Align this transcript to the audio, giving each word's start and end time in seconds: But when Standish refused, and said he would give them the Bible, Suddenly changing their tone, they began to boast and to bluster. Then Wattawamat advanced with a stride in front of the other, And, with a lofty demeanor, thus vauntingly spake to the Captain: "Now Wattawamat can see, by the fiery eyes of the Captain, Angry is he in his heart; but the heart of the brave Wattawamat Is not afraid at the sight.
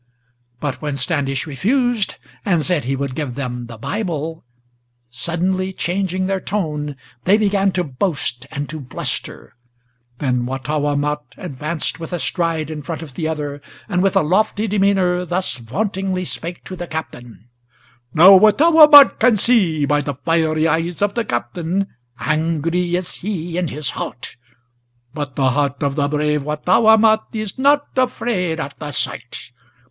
But 0.59 0.81
when 0.81 0.97
Standish 0.97 1.45
refused, 1.45 2.15
and 2.43 2.63
said 2.63 2.85
he 2.85 2.95
would 2.95 3.13
give 3.13 3.35
them 3.35 3.67
the 3.67 3.77
Bible, 3.77 4.43
Suddenly 5.11 5.71
changing 5.73 6.25
their 6.25 6.39
tone, 6.39 6.95
they 7.25 7.37
began 7.37 7.71
to 7.73 7.83
boast 7.83 8.47
and 8.49 8.67
to 8.69 8.79
bluster. 8.79 9.53
Then 10.17 10.47
Wattawamat 10.47 11.35
advanced 11.37 11.99
with 11.99 12.13
a 12.13 12.17
stride 12.17 12.71
in 12.71 12.81
front 12.81 13.03
of 13.03 13.13
the 13.13 13.27
other, 13.27 13.61
And, 13.87 14.01
with 14.01 14.15
a 14.15 14.23
lofty 14.23 14.65
demeanor, 14.67 15.23
thus 15.23 15.57
vauntingly 15.57 16.25
spake 16.25 16.63
to 16.63 16.75
the 16.75 16.87
Captain: 16.87 17.47
"Now 18.11 18.31
Wattawamat 18.39 19.19
can 19.19 19.37
see, 19.37 19.85
by 19.85 20.01
the 20.01 20.15
fiery 20.15 20.67
eyes 20.67 21.03
of 21.03 21.13
the 21.13 21.23
Captain, 21.25 21.85
Angry 22.19 22.95
is 22.95 23.17
he 23.17 23.55
in 23.55 23.67
his 23.67 23.91
heart; 23.91 24.35
but 25.13 25.35
the 25.35 25.51
heart 25.51 25.83
of 25.83 25.93
the 25.95 26.07
brave 26.07 26.41
Wattawamat 26.41 27.25
Is 27.33 27.59
not 27.59 27.85
afraid 27.97 28.59
at 28.59 28.79
the 28.79 28.89
sight. 28.89 29.51